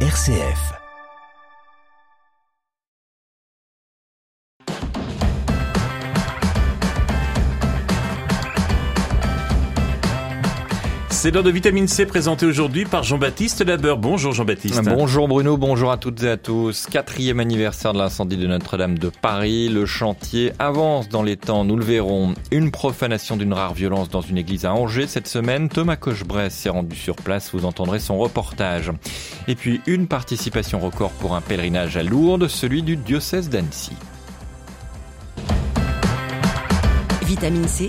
RCF. 0.00 0.85
C'est 11.26 11.32
l'heure 11.32 11.42
de 11.42 11.50
vitamine 11.50 11.88
C 11.88 12.06
présenté 12.06 12.46
aujourd'hui 12.46 12.84
par 12.84 13.02
Jean-Baptiste 13.02 13.60
Labeur. 13.66 13.98
Bonjour 13.98 14.32
Jean-Baptiste. 14.32 14.80
Bonjour 14.84 15.26
Bruno, 15.26 15.56
bonjour 15.56 15.90
à 15.90 15.96
toutes 15.96 16.22
et 16.22 16.28
à 16.28 16.36
tous. 16.36 16.86
Quatrième 16.86 17.40
anniversaire 17.40 17.92
de 17.92 17.98
l'incendie 17.98 18.36
de 18.36 18.46
Notre-Dame 18.46 18.96
de 18.96 19.08
Paris. 19.08 19.68
Le 19.68 19.86
chantier 19.86 20.52
avance 20.60 21.08
dans 21.08 21.24
les 21.24 21.36
temps, 21.36 21.64
nous 21.64 21.74
le 21.74 21.84
verrons. 21.84 22.36
Une 22.52 22.70
profanation 22.70 23.36
d'une 23.36 23.52
rare 23.52 23.74
violence 23.74 24.08
dans 24.08 24.20
une 24.20 24.38
église 24.38 24.66
à 24.66 24.72
Angers 24.72 25.08
cette 25.08 25.26
semaine. 25.26 25.68
Thomas 25.68 25.96
Cochebresse 25.96 26.54
s'est 26.54 26.68
rendu 26.68 26.94
sur 26.94 27.16
place, 27.16 27.50
vous 27.52 27.64
entendrez 27.64 27.98
son 27.98 28.18
reportage. 28.18 28.92
Et 29.48 29.56
puis 29.56 29.80
une 29.88 30.06
participation 30.06 30.78
record 30.78 31.10
pour 31.10 31.34
un 31.34 31.40
pèlerinage 31.40 31.96
à 31.96 32.04
Lourdes, 32.04 32.46
celui 32.46 32.84
du 32.84 32.94
diocèse 32.94 33.48
d'Annecy. 33.48 33.96
Vitamine 37.24 37.66
C, 37.66 37.88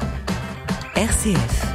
RCF. 0.95 1.66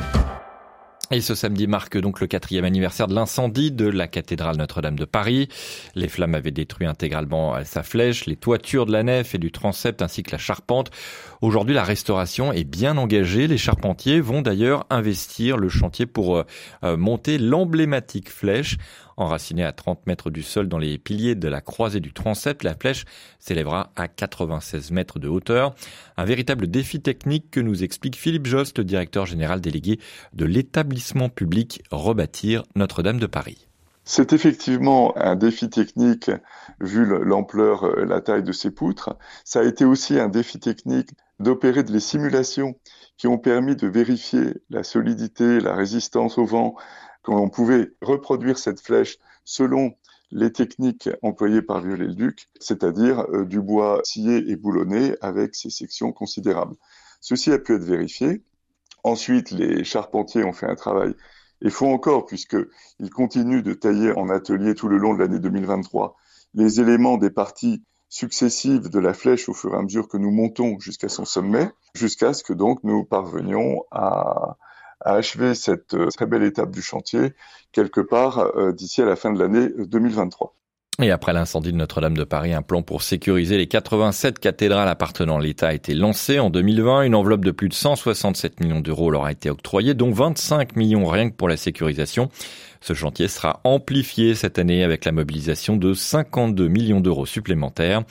Et 1.13 1.21
ce 1.21 1.35
samedi 1.35 1.67
marque 1.67 1.99
donc 1.99 2.21
le 2.21 2.27
quatrième 2.27 2.65
anniversaire 2.65 3.07
de 3.07 3.15
l'incendie 3.15 3.71
de 3.71 3.87
la 3.87 4.09
cathédrale 4.09 4.57
Notre-Dame 4.57 4.99
de 4.99 5.05
Paris. 5.05 5.51
Les 5.95 6.09
flammes 6.09 6.35
avaient 6.35 6.53
détruit 6.53 6.87
intégralement 6.87 7.63
sa 7.65 7.83
flèche, 7.83 8.25
les 8.25 8.37
toitures 8.37 8.87
de 8.87 8.93
la 8.93 9.03
nef 9.03 9.35
et 9.35 9.39
du 9.39 9.53
transept 9.53 10.01
ainsi 10.01 10.23
que 10.23 10.33
la 10.33 10.39
charpente. 10.39 10.91
Aujourd'hui, 11.43 11.75
la 11.75 11.83
restauration 11.83 12.53
est 12.53 12.63
bien 12.63 12.97
engagée. 12.97 13.49
Les 13.49 13.59
charpentiers 13.59 14.21
vont 14.21 14.43
d'ailleurs 14.43 14.87
investir 14.91 15.57
le 15.57 15.69
chantier 15.69 16.07
pour 16.07 16.37
euh, 16.37 16.45
euh, 16.85 16.97
monter 16.97 17.37
l'emblématique 17.37 18.31
flèche. 18.31 18.77
Enracinée 19.17 19.65
à 19.65 19.73
30 19.73 20.07
mètres 20.07 20.31
du 20.31 20.45
sol 20.45 20.69
dans 20.69 20.79
les 20.79 20.99
piliers 20.99 21.35
de 21.35 21.49
la 21.49 21.61
croisée 21.61 21.99
du 21.99 22.13
transept, 22.13 22.63
la 22.63 22.77
flèche 22.77 23.07
s'élèvera 23.41 23.91
à 23.97 24.07
96 24.07 24.93
mètres 24.93 25.19
de 25.19 25.27
hauteur. 25.27 25.75
Un 26.17 26.25
véritable 26.25 26.69
défi 26.69 27.01
technique 27.01 27.51
que 27.51 27.59
nous 27.59 27.83
explique 27.83 28.15
Philippe 28.15 28.47
Jost, 28.47 28.81
directeur 28.81 29.27
général 29.27 29.61
délégué 29.61 29.99
de 30.35 30.45
l'établissement 30.45 31.29
public 31.29 31.83
Rebâtir 31.91 32.63
Notre-Dame 32.77 33.19
de 33.19 33.27
Paris. 33.27 33.67
C'est 34.05 34.33
effectivement 34.33 35.17
un 35.17 35.37
défi 35.37 35.71
technique 35.71 36.31
vu 36.81 37.05
l'ampleur, 37.05 37.85
euh, 37.85 38.05
la 38.05 38.21
taille 38.21 38.43
de 38.43 38.53
ces 38.53 38.71
poutres. 38.71 39.17
Ça 39.45 39.61
a 39.61 39.65
été 39.65 39.85
aussi 39.85 40.19
un 40.19 40.29
défi 40.29 40.59
technique 40.59 41.11
d'opérer 41.39 41.83
des 41.83 42.01
simulations 42.01 42.75
qui 43.17 43.27
ont 43.27 43.39
permis 43.39 43.77
de 43.77 43.87
vérifier 43.87 44.55
la 44.71 44.83
solidité, 44.83 45.61
la 45.61 45.75
résistance 45.75 46.39
au 46.39 46.45
vent, 46.45 46.75
qu'on 47.23 47.49
pouvait 47.49 47.93
reproduire 48.01 48.59
cette 48.59 48.81
flèche 48.81 49.19
selon 49.45 49.93
les 50.31 50.51
techniques 50.51 51.11
employées 51.23 51.63
par 51.63 51.81
Viollet-le-Duc, 51.81 52.49
c'est-à-dire 52.59 53.27
euh, 53.31 53.45
du 53.45 53.61
bois 53.61 54.01
scié 54.05 54.51
et 54.51 54.57
boulonné 54.57 55.15
avec 55.21 55.55
ses 55.55 55.71
sections 55.71 56.13
considérables. 56.13 56.75
Ceci 57.21 57.53
a 57.53 57.59
pu 57.59 57.75
être 57.75 57.85
vérifié. 57.85 58.43
Ensuite, 59.05 59.51
les 59.51 59.85
charpentiers 59.85 60.45
ont 60.45 60.53
fait 60.53 60.67
un 60.67 60.75
travail 60.75 61.15
et 61.61 61.71
font 61.71 61.93
encore, 61.93 62.25
puisqu'ils 62.25 63.11
continuent 63.11 63.63
de 63.63 63.75
tailler 63.75 64.13
en 64.17 64.31
atelier 64.31 64.75
tout 64.75 64.89
le 64.89 64.97
long 64.97 65.15
de 65.15 65.21
l'année 65.21 65.39
2023 65.39 66.17
les 66.55 66.81
éléments 66.81 67.17
des 67.17 67.31
parties 67.31 67.83
successives 68.13 68.91
de 68.91 68.99
la 68.99 69.15
flèche 69.15 69.49
au 69.49 69.55
fur 69.55 69.73
et 69.73 69.79
à 69.79 69.83
mesure 69.83 70.07
que 70.07 70.19
nous 70.19 70.31
montons 70.31 70.79
jusqu'à 70.79 71.09
son 71.09 71.25
sommet, 71.25 71.71
jusqu'à 71.95 72.35
ce 72.35 72.45
que 72.45 72.53
donc 72.53 72.85
nous 72.85 73.05
parvenions 73.05 73.85
à, 73.91 74.59
achever 75.01 75.55
cette 75.55 75.95
euh, 75.95 76.09
très 76.11 76.27
belle 76.27 76.43
étape 76.43 76.71
du 76.71 76.83
chantier 76.83 77.33
quelque 77.73 78.03
part 78.03 78.39
euh, 78.39 78.73
d'ici 78.73 79.01
à 79.01 79.07
la 79.07 79.17
fin 79.17 79.33
de 79.33 79.39
l'année 79.39 79.71
2023. 79.79 80.55
Et 81.01 81.11
après 81.11 81.33
l'incendie 81.33 81.73
de 81.73 81.79
Notre-Dame 81.79 82.19
de 82.19 82.25
Paris, 82.25 82.53
un 82.53 82.61
plan 82.61 82.83
pour 82.83 83.01
sécuriser 83.03 83.57
les 83.57 83.67
87 83.67 84.39
cathédrales 84.39 84.89
appartenant 84.89 85.39
à 85.39 85.41
l'État 85.41 85.69
a 85.69 85.73
été 85.73 85.95
lancé 85.95 86.39
en 86.39 86.51
2020. 86.51 87.05
Une 87.05 87.15
enveloppe 87.15 87.47
de 87.47 87.51
plus 87.51 87.71
de 87.71 87.75
167 87.75 88.61
millions 88.61 88.81
d'euros 88.81 89.11
leur 89.11 89.25
a 89.25 89.33
été 89.33 89.49
octroyée, 89.49 89.95
dont 89.95 90.11
25 90.11 90.77
millions 90.77 91.07
rien 91.07 91.31
que 91.31 91.35
pour 91.35 91.49
la 91.49 91.57
sécurisation. 91.57 92.29
Ce 92.83 92.95
chantier 92.95 93.29
sera 93.29 93.61
amplifié 93.63 94.35
cette 94.35 94.59
année 94.59 94.83
avec 94.83 95.05
la 95.05 95.13
mobilisation 95.13 95.77
de 95.77 95.95
52 95.95 96.67
millions 96.67 97.01
d'euros 97.01 97.27
supplémentaires. 97.27 98.03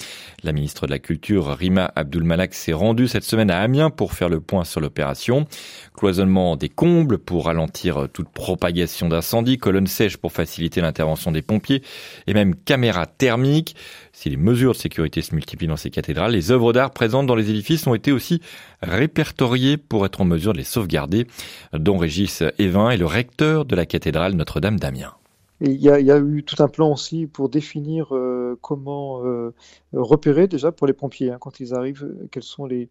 La 0.44 0.54
ministre 0.54 0.88
de 0.88 0.92
la 0.92 1.00
Culture, 1.00 1.48
Rima 1.58 1.92
Abdulmalak, 1.98 2.54
s'est 2.54 2.72
rendue 2.72 3.10
cette 3.10 3.26
semaine 3.26 3.52
à 3.52 3.60
Amiens 3.60 3.90
pour 3.90 4.14
faire 4.14 4.30
le 4.30 4.40
point 4.40 4.64
sur 4.64 4.80
l'opération. 4.80 5.46
Cloisonnement 5.94 6.56
des 6.56 6.70
combles 6.70 7.18
pour 7.18 7.48
ralentir 7.48 8.08
toute 8.14 8.30
propagation 8.30 9.10
d'incendie, 9.10 9.58
colonnes 9.58 9.88
sèches 9.88 10.16
pour 10.16 10.32
faciliter 10.32 10.80
l'intervention 10.80 11.34
des 11.34 11.42
pompiers 11.42 11.84
et 12.26 12.34
même 12.34 12.56
caméras 12.72 13.06
thermiques. 13.06 13.76
Si 14.14 14.30
les 14.30 14.38
mesures 14.38 14.72
de 14.72 14.78
sécurité 14.78 15.22
se 15.22 15.36
multiplient 15.36 15.68
dans 15.68 15.76
ces 15.76 15.90
cathédrales, 15.90 16.32
les 16.32 16.52
œuvres 16.52 16.72
d'art 16.72 16.92
présentes 16.92 17.28
dans 17.28 17.36
les 17.36 17.50
édifices 17.50 17.86
ont 17.86 17.94
été 17.94 18.14
aussi 18.14 18.42
répertoriées 18.82 19.76
pour 19.76 20.06
être 20.06 20.22
en 20.22 20.24
mesure 20.24 20.54
de 20.54 20.58
les 20.58 20.64
sauvegarder, 20.64 21.28
dont 21.74 21.98
Régis 21.98 22.44
Evin 22.60 22.90
est 22.90 22.96
le 22.96 23.06
recteur 23.06 23.66
de 23.66 23.76
la 23.76 23.86
cathédrale 23.86 24.36
Notre-Dame 24.36 24.80
d'Amiens. 24.80 25.16
Il 25.60 25.82
y, 25.82 25.90
a, 25.90 26.18
eu 26.18 26.44
tout 26.44 26.64
un 26.64 26.70
plan 26.70 26.94
aussi 26.94 27.28
pour 27.28 27.50
définir 27.50 28.16
euh, 28.16 28.58
comment 28.62 29.26
euh, 29.26 29.54
repérer 29.92 30.48
déjà 30.48 30.72
pour 30.72 30.88
les 30.88 30.94
pompiers 30.94 31.32
hein, 31.32 31.38
quand 31.42 31.60
ils 31.60 31.74
arrivent, 31.74 32.10
quels 32.32 32.42
sont 32.42 32.66
les, 32.66 32.90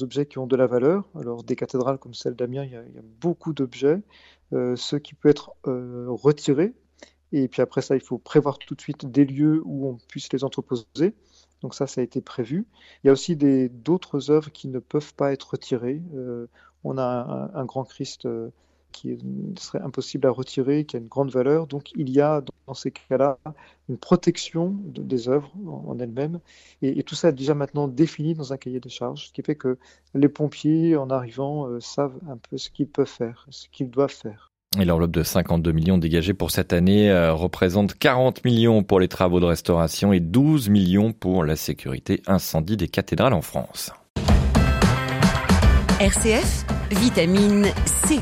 objets 0.00 0.24
qui 0.24 0.38
ont 0.38 0.46
de 0.46 0.56
la 0.56 0.66
valeur. 0.66 1.04
Alors 1.14 1.44
des 1.44 1.54
cathédrales 1.54 1.98
comme 1.98 2.14
celle 2.14 2.34
d'Amiens, 2.34 2.64
il, 2.64 2.72
y 2.72 2.76
a 2.76 3.02
beaucoup 3.20 3.52
d'objets, 3.52 4.00
euh, 4.54 4.74
ce 4.74 4.96
qui 4.96 5.12
peut 5.12 5.28
être 5.28 5.54
retiré 5.66 6.72
et 7.32 7.48
puis 7.48 7.62
après 7.62 7.82
ça, 7.82 7.94
il 7.94 8.02
faut 8.02 8.18
prévoir 8.18 8.58
tout 8.58 8.74
de 8.74 8.80
suite 8.80 9.06
des 9.06 9.24
lieux 9.24 9.62
où 9.64 9.88
on 9.88 9.98
puisse 10.08 10.32
les 10.32 10.44
entreposer. 10.44 11.14
Donc 11.62 11.74
ça, 11.74 11.86
ça 11.86 12.00
a 12.00 12.04
été 12.04 12.20
prévu. 12.20 12.66
Il 13.02 13.08
y 13.08 13.10
a 13.10 13.12
aussi 13.12 13.36
d'autres 13.36 14.30
œuvres 14.30 14.50
qui 14.50 14.68
ne 14.68 14.78
peuvent 14.78 15.14
pas 15.14 15.32
être 15.32 15.50
retirées. 15.50 16.02
Euh, 16.14 16.46
on 16.84 16.98
a 16.98 17.50
un, 17.54 17.64
grand 17.66 17.84
Christ 17.84 18.24
euh, 18.24 18.50
qui 18.92 19.18
serait 19.58 19.80
impossible 19.80 20.26
à 20.26 20.30
retirer, 20.30 20.84
qui 20.84 20.96
a 20.96 20.98
une 20.98 21.08
grande 21.08 21.30
valeur. 21.30 21.66
Donc 21.66 21.92
il 21.94 22.10
y 22.10 22.20
a 22.20 22.42
dans 22.66 22.74
ces 22.74 22.90
cas-là 22.90 23.38
une 23.88 23.98
protection 23.98 24.74
des 24.86 25.28
œuvres 25.28 25.52
en, 25.66 25.98
elles-mêmes. 25.98 26.40
Et, 26.82 27.02
tout 27.02 27.14
ça 27.14 27.28
est 27.28 27.32
déjà 27.32 27.54
maintenant 27.54 27.88
défini 27.88 28.34
dans 28.34 28.52
un 28.52 28.56
cahier 28.56 28.80
de 28.80 28.88
charges, 28.88 29.28
ce 29.28 29.32
qui 29.32 29.42
fait 29.42 29.56
que 29.56 29.78
les 30.14 30.28
pompiers, 30.28 30.96
en 30.96 31.10
arrivant, 31.10 31.66
euh, 31.68 31.80
savent 31.80 32.18
un 32.28 32.36
peu 32.38 32.56
ce 32.58 32.70
qu'ils 32.70 32.88
peuvent 32.88 33.06
faire, 33.06 33.46
ce 33.50 33.68
qu'ils 33.68 33.90
doivent 33.90 34.10
faire. 34.10 34.49
Et 34.78 34.84
l'enveloppe 34.84 35.10
de 35.10 35.24
52 35.24 35.72
millions 35.72 35.98
dégagée 35.98 36.32
pour 36.32 36.52
cette 36.52 36.72
année 36.72 37.10
euh, 37.10 37.32
représente 37.32 37.94
40 37.98 38.44
millions 38.44 38.84
pour 38.84 39.00
les 39.00 39.08
travaux 39.08 39.40
de 39.40 39.44
restauration 39.44 40.12
et 40.12 40.20
12 40.20 40.68
millions 40.68 41.12
pour 41.12 41.42
la 41.42 41.56
sécurité 41.56 42.22
incendie 42.28 42.76
des 42.76 42.86
cathédrales 42.86 43.32
en 43.32 43.42
France. 43.42 43.90
RCF, 45.98 46.64
vitamine 46.92 47.66
C. 47.84 48.20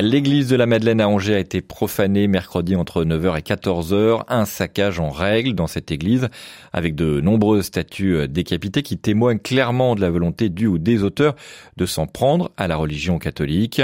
L'église 0.00 0.48
de 0.48 0.56
la 0.56 0.66
Madeleine 0.66 1.00
à 1.00 1.08
Angers 1.08 1.36
a 1.36 1.38
été 1.38 1.62
profanée 1.62 2.26
mercredi 2.26 2.74
entre 2.74 3.04
9h 3.04 3.38
et 3.38 3.42
14h. 3.42 4.24
Un 4.26 4.44
saccage 4.44 4.98
en 4.98 5.08
règle 5.08 5.54
dans 5.54 5.68
cette 5.68 5.92
église 5.92 6.30
avec 6.72 6.96
de 6.96 7.20
nombreuses 7.20 7.66
statues 7.66 8.16
euh, 8.16 8.26
décapitées 8.26 8.82
qui 8.82 8.98
témoignent 8.98 9.38
clairement 9.38 9.94
de 9.94 10.00
la 10.00 10.10
volonté 10.10 10.48
du 10.48 10.66
ou 10.66 10.78
des 10.78 11.04
auteurs 11.04 11.36
de 11.76 11.86
s'en 11.86 12.08
prendre 12.08 12.50
à 12.56 12.66
la 12.66 12.74
religion 12.74 13.20
catholique. 13.20 13.82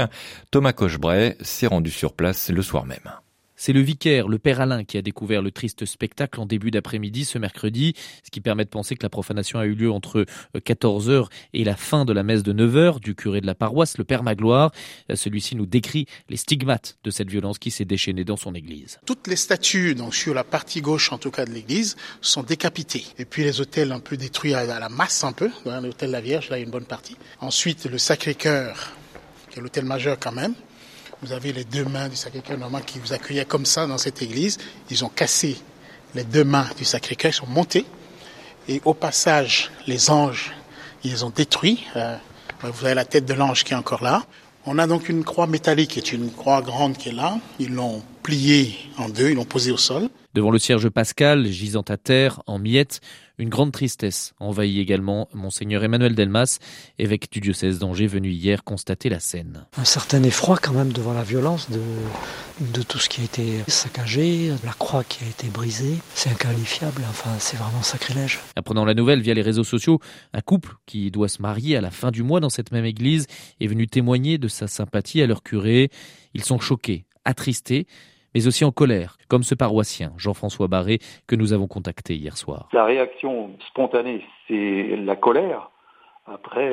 Thomas 0.51 0.73
Cochebray 0.73 1.37
s'est 1.39 1.67
rendu 1.67 1.91
sur 1.91 2.11
place 2.11 2.49
le 2.49 2.61
soir 2.61 2.85
même. 2.85 2.99
C'est 3.61 3.73
le 3.73 3.81
vicaire, 3.81 4.27
le 4.27 4.39
père 4.39 4.59
Alain, 4.59 4.83
qui 4.83 4.97
a 4.97 5.03
découvert 5.03 5.43
le 5.43 5.51
triste 5.51 5.85
spectacle 5.85 6.39
en 6.39 6.47
début 6.47 6.71
d'après-midi 6.71 7.25
ce 7.25 7.37
mercredi, 7.37 7.93
ce 8.23 8.31
qui 8.31 8.41
permet 8.41 8.65
de 8.65 8.71
penser 8.71 8.95
que 8.95 9.03
la 9.03 9.09
profanation 9.11 9.59
a 9.59 9.67
eu 9.67 9.75
lieu 9.75 9.91
entre 9.91 10.25
14h 10.55 11.11
euh, 11.11 11.25
et 11.53 11.63
la 11.63 11.75
fin 11.75 12.03
de 12.03 12.11
la 12.11 12.23
messe 12.23 12.41
de 12.41 12.53
9h 12.53 12.99
du 12.99 13.13
curé 13.13 13.39
de 13.39 13.45
la 13.45 13.53
paroisse, 13.53 13.99
le 13.99 14.03
père 14.03 14.23
Magloire. 14.23 14.71
Euh, 15.11 15.15
celui-ci 15.15 15.55
nous 15.55 15.67
décrit 15.67 16.07
les 16.27 16.37
stigmates 16.37 16.97
de 17.03 17.11
cette 17.11 17.29
violence 17.29 17.59
qui 17.59 17.69
s'est 17.69 17.85
déchaînée 17.85 18.23
dans 18.23 18.35
son 18.35 18.55
église. 18.55 18.99
Toutes 19.05 19.27
les 19.27 19.35
statues, 19.35 19.93
donc 19.93 20.15
sur 20.15 20.33
la 20.33 20.43
partie 20.43 20.81
gauche 20.81 21.11
en 21.11 21.19
tout 21.19 21.29
cas 21.29 21.45
de 21.45 21.51
l'église, 21.51 21.97
sont 22.19 22.41
décapitées. 22.41 23.05
Et 23.19 23.25
puis 23.25 23.43
les 23.43 23.61
hôtels 23.61 23.91
un 23.91 23.99
peu 23.99 24.17
détruits 24.17 24.55
à 24.55 24.79
la 24.79 24.89
masse 24.89 25.23
un 25.23 25.33
peu. 25.33 25.51
L'hôtel 25.65 26.09
La 26.09 26.21
Vierge, 26.21 26.49
là, 26.49 26.57
il 26.57 26.61
y 26.61 26.63
a 26.63 26.65
une 26.65 26.71
bonne 26.71 26.85
partie. 26.85 27.15
Ensuite, 27.41 27.85
le 27.85 27.99
Sacré-Cœur, 27.99 28.93
qui 29.51 29.59
est 29.59 29.61
l'hôtel 29.61 29.85
majeur 29.85 30.17
quand 30.19 30.31
même. 30.31 30.55
Vous 31.21 31.33
avez 31.33 31.53
les 31.53 31.63
deux 31.63 31.85
mains 31.85 32.09
du 32.09 32.15
Sacré-Cœur 32.15 32.57
normalement 32.57 32.83
qui 32.85 32.97
vous 32.97 33.13
accueillaient 33.13 33.45
comme 33.45 33.65
ça 33.65 33.85
dans 33.85 33.99
cette 33.99 34.23
église. 34.23 34.57
Ils 34.89 35.05
ont 35.05 35.09
cassé 35.09 35.57
les 36.15 36.23
deux 36.23 36.43
mains 36.43 36.67
du 36.77 36.83
Sacré-Cœur, 36.83 37.31
ils 37.31 37.35
sont 37.35 37.47
montés. 37.47 37.85
Et 38.67 38.81
au 38.85 38.95
passage, 38.95 39.71
les 39.85 40.09
anges, 40.09 40.51
ils 41.03 41.11
les 41.11 41.23
ont 41.23 41.29
détruits. 41.29 41.85
Euh, 41.95 42.17
vous 42.63 42.85
avez 42.85 42.95
la 42.95 43.05
tête 43.05 43.25
de 43.25 43.33
l'ange 43.33 43.63
qui 43.63 43.73
est 43.73 43.75
encore 43.75 44.03
là. 44.03 44.23
On 44.65 44.79
a 44.79 44.87
donc 44.87 45.09
une 45.09 45.23
croix 45.23 45.47
métallique, 45.47 45.91
qui 45.91 45.99
est 45.99 46.11
une 46.11 46.31
croix 46.31 46.61
grande 46.61 46.97
qui 46.97 47.09
est 47.09 47.13
là. 47.13 47.37
Ils 47.59 47.73
l'ont 47.73 48.01
plié 48.23 48.77
en 48.97 49.09
deux, 49.09 49.29
ils 49.29 49.35
l'ont 49.35 49.45
posé 49.45 49.71
au 49.71 49.77
sol. 49.77 50.09
Devant 50.33 50.51
le 50.51 50.59
cierge 50.59 50.87
pascal, 50.87 51.45
gisant 51.47 51.83
à 51.89 51.97
terre, 51.97 52.41
en 52.47 52.57
miettes, 52.57 53.01
une 53.37 53.49
grande 53.49 53.73
tristesse 53.73 54.33
envahit 54.39 54.79
également 54.79 55.27
Monseigneur 55.33 55.83
Emmanuel 55.83 56.15
Delmas, 56.15 56.59
évêque 56.99 57.29
du 57.29 57.41
diocèse 57.41 57.79
d'Angers, 57.79 58.07
venu 58.07 58.29
hier 58.29 58.63
constater 58.63 59.09
la 59.09 59.19
scène. 59.19 59.65
Un 59.75 59.83
certain 59.83 60.23
effroi 60.23 60.57
quand 60.57 60.71
même 60.71 60.93
devant 60.93 61.11
la 61.11 61.23
violence 61.23 61.69
de, 61.69 61.81
de 62.61 62.81
tout 62.81 62.97
ce 62.97 63.09
qui 63.09 63.19
a 63.19 63.23
été 63.25 63.59
saccagé, 63.67 64.53
la 64.63 64.71
croix 64.71 65.03
qui 65.03 65.25
a 65.25 65.27
été 65.27 65.47
brisée. 65.49 65.97
C'est 66.13 66.29
inqualifiable, 66.29 67.01
enfin 67.09 67.31
c'est 67.39 67.57
vraiment 67.57 67.81
sacrilège. 67.81 68.39
Apprenant 68.55 68.85
la 68.85 68.93
nouvelle 68.93 69.19
via 69.19 69.33
les 69.33 69.41
réseaux 69.41 69.65
sociaux, 69.65 69.99
un 70.33 70.41
couple 70.41 70.75
qui 70.85 71.11
doit 71.11 71.27
se 71.27 71.41
marier 71.41 71.75
à 71.75 71.81
la 71.81 71.91
fin 71.91 72.09
du 72.09 72.23
mois 72.23 72.39
dans 72.39 72.49
cette 72.49 72.71
même 72.71 72.85
église 72.85 73.27
est 73.59 73.67
venu 73.67 73.85
témoigner 73.85 74.37
de 74.37 74.47
sa 74.47 74.67
sympathie 74.67 75.21
à 75.21 75.27
leur 75.27 75.43
curé. 75.43 75.89
Ils 76.33 76.45
sont 76.45 76.59
choqués, 76.59 77.05
attristés 77.25 77.85
mais 78.33 78.47
aussi 78.47 78.65
en 78.65 78.71
colère, 78.71 79.17
comme 79.27 79.43
ce 79.43 79.55
paroissien, 79.55 80.13
Jean-François 80.17 80.67
Barré, 80.67 80.99
que 81.27 81.35
nous 81.35 81.53
avons 81.53 81.67
contacté 81.67 82.15
hier 82.15 82.37
soir. 82.37 82.69
La 82.73 82.85
réaction 82.85 83.51
spontanée, 83.69 84.25
c'est 84.47 84.95
la 84.97 85.15
colère. 85.15 85.71
Après, 86.27 86.71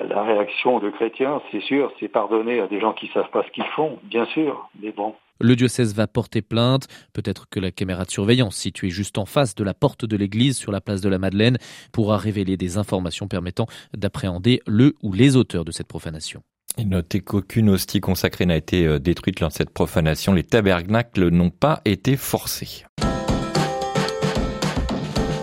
la 0.00 0.22
réaction 0.22 0.78
de 0.78 0.90
chrétien, 0.90 1.42
c'est 1.50 1.62
sûr, 1.62 1.92
c'est 2.00 2.08
pardonner 2.08 2.60
à 2.60 2.66
des 2.68 2.80
gens 2.80 2.92
qui 2.92 3.06
ne 3.06 3.12
savent 3.12 3.30
pas 3.30 3.44
ce 3.44 3.50
qu'ils 3.50 3.70
font, 3.76 3.98
bien 4.04 4.26
sûr, 4.26 4.70
mais 4.80 4.92
bon. 4.92 5.14
Le 5.42 5.56
diocèse 5.56 5.94
va 5.94 6.06
porter 6.06 6.42
plainte. 6.42 6.86
Peut-être 7.14 7.48
que 7.48 7.60
la 7.60 7.70
caméra 7.70 8.04
de 8.04 8.10
surveillance 8.10 8.56
située 8.56 8.90
juste 8.90 9.16
en 9.16 9.24
face 9.24 9.54
de 9.54 9.64
la 9.64 9.72
porte 9.72 10.04
de 10.04 10.16
l'église 10.16 10.58
sur 10.58 10.70
la 10.70 10.82
place 10.82 11.00
de 11.00 11.08
la 11.08 11.18
Madeleine 11.18 11.56
pourra 11.92 12.18
révéler 12.18 12.58
des 12.58 12.76
informations 12.76 13.26
permettant 13.26 13.66
d'appréhender 13.96 14.60
le 14.66 14.94
ou 15.02 15.14
les 15.14 15.36
auteurs 15.36 15.64
de 15.64 15.72
cette 15.72 15.88
profanation. 15.88 16.42
Et 16.78 16.84
notez 16.84 17.20
qu'aucune 17.20 17.70
hostie 17.70 18.00
consacrée 18.00 18.46
n'a 18.46 18.56
été 18.56 18.86
euh, 18.86 18.98
détruite 18.98 19.40
lors 19.40 19.50
de 19.50 19.54
cette 19.54 19.70
profanation. 19.70 20.32
Les 20.32 20.44
tabernacles 20.44 21.28
n'ont 21.28 21.50
pas 21.50 21.80
été 21.84 22.16
forcés. 22.16 22.84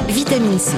Vitamine 0.07 0.57
C. 0.57 0.77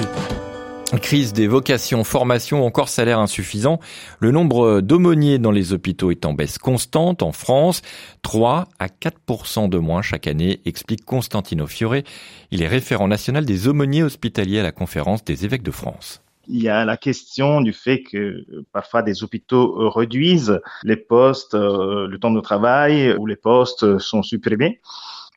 Crise 0.98 1.32
des 1.32 1.46
vocations, 1.46 2.02
formation, 2.02 2.66
encore 2.66 2.88
salaire 2.88 3.20
insuffisant. 3.20 3.78
Le 4.18 4.32
nombre 4.32 4.80
d'aumôniers 4.80 5.38
dans 5.38 5.52
les 5.52 5.72
hôpitaux 5.72 6.10
est 6.10 6.26
en 6.26 6.34
baisse 6.34 6.58
constante 6.58 7.22
en 7.22 7.30
France. 7.30 7.82
3 8.22 8.66
à 8.80 8.88
4% 8.88 9.68
de 9.68 9.78
moins 9.78 10.02
chaque 10.02 10.26
année, 10.26 10.60
explique 10.64 11.04
Constantino 11.04 11.68
Fiore. 11.68 12.02
Il 12.50 12.62
est 12.62 12.68
référent 12.68 13.06
national 13.06 13.44
des 13.44 13.68
aumôniers 13.68 14.02
hospitaliers 14.02 14.58
à 14.58 14.64
la 14.64 14.72
conférence 14.72 15.24
des 15.24 15.44
évêques 15.44 15.62
de 15.62 15.70
France 15.70 16.22
il 16.50 16.62
y 16.62 16.68
a 16.68 16.84
la 16.84 16.96
question 16.96 17.60
du 17.60 17.72
fait 17.72 18.02
que 18.02 18.44
parfois 18.72 19.02
des 19.02 19.22
hôpitaux 19.22 19.88
réduisent 19.88 20.60
les 20.82 20.96
postes, 20.96 21.54
euh, 21.54 22.06
le 22.08 22.18
temps 22.18 22.32
de 22.32 22.40
travail 22.40 23.14
ou 23.18 23.26
les 23.26 23.36
postes 23.36 23.98
sont 23.98 24.22
supprimés. 24.22 24.80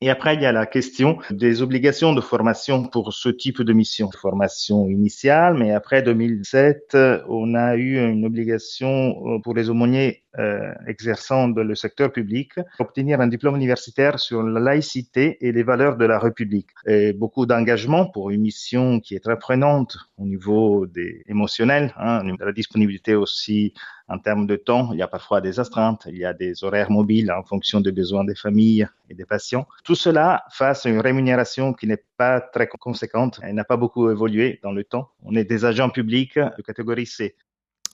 Et 0.03 0.09
après, 0.09 0.35
il 0.35 0.41
y 0.41 0.45
a 0.45 0.51
la 0.51 0.65
question 0.65 1.19
des 1.31 1.61
obligations 1.61 2.11
de 2.11 2.19
formation 2.19 2.83
pour 2.83 3.13
ce 3.13 3.29
type 3.29 3.61
de 3.61 3.71
mission. 3.71 4.09
Formation 4.11 4.89
initiale, 4.89 5.53
mais 5.53 5.71
après 5.71 6.03
2007, 6.03 6.97
on 7.29 7.55
a 7.55 7.77
eu 7.77 8.05
une 8.05 8.25
obligation 8.25 9.39
pour 9.43 9.53
les 9.53 9.69
aumôniers 9.69 10.23
euh, 10.39 10.73
exerçant 10.87 11.47
dans 11.47 11.63
le 11.63 11.73
secteur 11.75 12.11
public, 12.11 12.51
obtenir 12.79 13.21
un 13.21 13.27
diplôme 13.27 13.55
universitaire 13.55 14.19
sur 14.19 14.43
la 14.43 14.59
laïcité 14.59 15.37
et 15.39 15.53
les 15.53 15.63
valeurs 15.63 15.95
de 15.95 16.03
la 16.03 16.19
République. 16.19 16.71
Beaucoup 17.15 17.45
d'engagement 17.45 18.05
pour 18.05 18.29
une 18.29 18.41
mission 18.41 18.99
qui 18.99 19.15
est 19.15 19.23
très 19.23 19.39
prenante 19.39 19.95
au 20.17 20.25
niveau 20.25 20.85
des 20.85 21.23
émotionnels, 21.27 21.93
hein, 21.95 22.25
de 22.25 22.43
la 22.43 22.51
disponibilité 22.51 23.15
aussi 23.15 23.73
en 24.13 24.19
termes 24.19 24.45
de 24.45 24.55
temps. 24.55 24.93
Il 24.93 24.99
y 24.99 25.01
a 25.01 25.07
parfois 25.07 25.41
des 25.41 25.59
astreintes, 25.59 26.03
il 26.07 26.17
y 26.17 26.25
a 26.25 26.33
des 26.33 26.63
horaires 26.63 26.91
mobiles 26.91 27.31
en 27.31 27.43
fonction 27.43 27.81
des 27.81 27.91
besoins 27.91 28.23
des 28.23 28.35
familles 28.35 28.87
et 29.09 29.15
des 29.15 29.25
patients. 29.25 29.65
Tout 29.83 29.95
cela 29.95 30.43
face 30.51 30.85
à 30.85 30.89
une 30.89 30.99
rémunération 30.99 31.73
qui 31.73 31.87
n'est 31.87 32.05
pas 32.17 32.39
très 32.39 32.67
conséquente. 32.67 33.39
Elle 33.41 33.55
n'a 33.55 33.63
pas 33.63 33.77
beaucoup 33.77 34.09
évolué 34.11 34.59
dans 34.61 34.71
le 34.71 34.83
temps. 34.83 35.09
On 35.23 35.35
est 35.35 35.45
des 35.45 35.65
agents 35.65 35.89
publics 35.89 36.37
de 36.37 36.61
catégorie 36.61 37.07
C. 37.07 37.35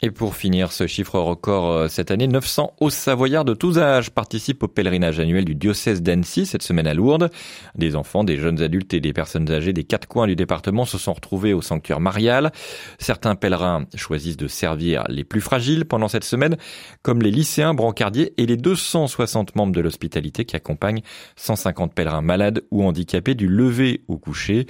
Et 0.01 0.12
pour 0.12 0.38
finir, 0.38 0.72
ce 0.72 0.88
chiffre 0.88 1.19
record 1.19 1.69
euh, 1.69 1.88
cette 1.90 2.10
année, 2.10 2.28
900 2.28 2.74
hauts 2.80 2.90
savoyards 2.90 3.44
de 3.44 3.54
tous 3.54 3.80
âges 3.80 4.12
participent 4.12 4.63
au 4.63 4.69
pèlerinage 4.69 5.19
annuel 5.19 5.44
du 5.44 5.56
diocèse 5.56 6.01
d'Annecy 6.01 6.46
cette 6.46 6.63
semaine 6.63 6.88
à 6.88 6.94
Lourdes. 6.94 7.30
Des 7.75 7.98
enfants, 7.98 8.24
des 8.24 8.38
jeunes 8.38 8.62
adultes 8.62 8.94
et 8.94 9.01
des 9.01 9.12
personnes 9.12 9.51
âgées 9.51 9.74
des 9.74 9.84
quatre 9.84 10.07
coins 10.07 10.25
du 10.25 10.38
département 10.38 10.86
se 10.86 10.98
sont 10.98 11.12
retrouvés 11.12 11.54
au 11.54 11.62
sanctuaire 11.62 12.00
marial. 12.00 12.54
Certains 12.98 13.36
pèlerins 13.36 13.88
choisissent 13.94 14.38
de 14.38 14.48
servir 14.48 15.04
les 15.10 15.25
plus 15.25 15.42
fragiles 15.42 15.84
pendant 15.84 16.07
cette 16.07 16.24
semaine, 16.24 16.56
comme 17.02 17.22
les 17.22 17.31
lycéens 17.31 17.74
brancardiers 17.74 18.34
et 18.38 18.45
les 18.45 18.56
260 18.56 19.57
membres 19.57 19.74
de 19.74 19.81
l'hospitalité 19.81 20.45
qui 20.45 20.56
accompagnent 20.56 21.02
150 21.36 21.94
pèlerins 21.94 22.22
malades 22.22 22.62
ou 22.72 22.86
handicapés 22.86 23.36
du 23.36 23.50
lever 23.50 24.04
au 24.07 24.18
coucher. 24.18 24.66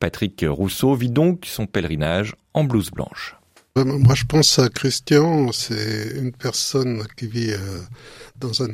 Patrick 0.00 0.44
Rousseau 0.48 0.96
vit 0.96 1.10
donc 1.10 1.44
son 1.46 1.66
pèlerinage 1.66 2.34
en 2.52 2.64
blouse 2.64 2.90
blanche. 2.90 3.36
Moi, 3.74 4.14
je 4.14 4.24
pense 4.24 4.58
à 4.58 4.68
Christian, 4.68 5.50
c'est 5.50 6.12
une 6.16 6.32
personne 6.32 7.06
qui 7.16 7.26
vit 7.26 7.52
euh, 7.52 7.78
dans 8.38 8.62
un 8.62 8.68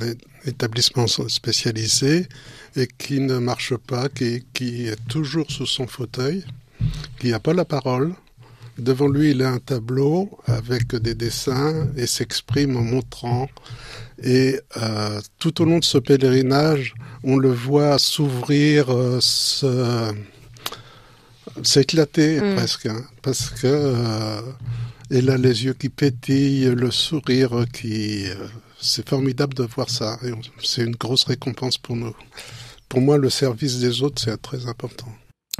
établissement 0.45 1.07
spécialisé 1.07 2.27
et 2.75 2.89
qui 2.89 3.21
ne 3.21 3.39
marche 3.39 3.77
pas, 3.77 4.09
qui, 4.09 4.45
qui 4.53 4.89
est 4.89 4.99
toujours 5.09 5.49
sous 5.53 5.67
son 5.67 5.87
fauteuil, 5.87 6.45
qui 7.21 7.31
n'a 7.31 7.39
pas 7.39 7.55
la 7.55 7.65
parole. 7.65 8.13
Devant 8.77 9.07
lui, 9.07 9.31
il 9.31 9.43
a 9.43 9.51
un 9.51 9.61
tableau 9.61 10.37
avec 10.47 10.97
des 10.97 11.15
dessins 11.15 11.87
et 11.97 12.09
s'exprime 12.09 12.77
en 12.77 12.83
montrant. 12.83 13.49
Et 14.21 14.59
euh, 14.79 15.21
tout 15.39 15.63
au 15.63 15.65
long 15.65 15.79
de 15.79 15.85
ce 15.85 15.99
pèlerinage, 15.99 16.95
on 17.23 17.37
le 17.37 17.53
voit 17.53 17.99
s'ouvrir, 17.99 18.87
euh, 18.91 19.21
s'éclater 21.63 22.41
mm. 22.41 22.57
presque, 22.57 22.87
hein, 22.87 23.05
parce 23.23 23.51
que 23.51 23.67
euh, 23.67 24.41
il 25.11 25.31
a 25.31 25.37
les 25.37 25.65
yeux 25.65 25.75
qui 25.75 25.89
pétillent, 25.89 26.75
le 26.75 26.91
sourire 26.91 27.65
qui, 27.73 28.27
euh, 28.29 28.35
c'est 28.81 29.09
formidable 29.09 29.55
de 29.55 29.65
voir 29.65 29.91
ça. 29.91 30.19
C'est 30.63 30.85
une 30.85 30.97
grosse 30.97 31.25
récompense 31.25 31.79
pour 31.79 31.97
nous. 31.97 32.15
Pour 32.89 33.01
moi, 33.01 33.19
le 33.19 33.31
service 33.31 33.81
des 33.81 34.03
autres, 34.03 34.23
c'est 34.23 34.41
très 34.41 34.67
important. 34.67 35.09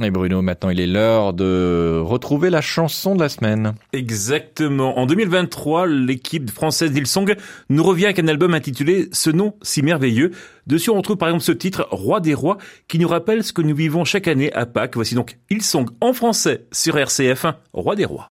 Et 0.01 0.11
Bruno, 0.11 0.43
maintenant 0.43 0.71
il 0.71 0.79
est 0.79 0.87
l'heure 0.87 1.33
de 1.33 2.01
retrouver 2.01 2.51
la 2.51 2.61
chanson 2.61 3.17
de 3.17 3.21
la 3.21 3.29
semaine. 3.29 3.75
Exactement. 3.93 4.97
En 4.97 5.07
2023, 5.07 5.89
l'équipe 5.89 6.49
française 6.51 6.93
d'Ilsong 6.93 7.35
nous 7.69 7.83
revient 7.83 8.05
avec 8.05 8.21
un 8.21 8.29
album 8.29 8.55
intitulé 8.55 9.09
Ce 9.11 9.31
nom 9.31 9.55
si 9.63 9.83
merveilleux. 9.83 10.31
Dessus, 10.69 10.91
on 10.91 10.99
retrouve 10.99 11.17
par 11.17 11.29
exemple 11.29 11.45
ce 11.45 11.53
titre 11.53 11.89
Roi 11.91 12.21
des 12.21 12.35
rois 12.35 12.59
qui 12.87 13.01
nous 13.01 13.09
rappelle 13.09 13.43
ce 13.43 13.53
que 13.53 13.63
nous 13.63 13.75
vivons 13.75 14.05
chaque 14.05 14.29
année 14.29 14.53
à 14.53 14.67
Pâques. 14.67 14.95
Voici 14.95 15.17
donc 15.17 15.37
Ilsong 15.51 15.89
en 16.01 16.13
français 16.13 16.67
sur 16.71 16.95
RCF1, 16.95 17.55
Roi 17.73 17.97
des 17.97 18.05
rois. 18.05 18.29